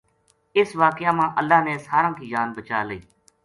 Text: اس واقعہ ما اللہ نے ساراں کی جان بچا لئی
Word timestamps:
اس 0.59 0.69
واقعہ 0.83 1.11
ما 1.17 1.25
اللہ 1.39 1.61
نے 1.67 1.77
ساراں 1.85 2.13
کی 2.17 2.25
جان 2.31 2.47
بچا 2.57 2.79
لئی 2.87 2.99